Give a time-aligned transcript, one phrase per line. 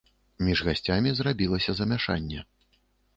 [0.45, 2.39] Між гасцямі зрабілася замяшанне.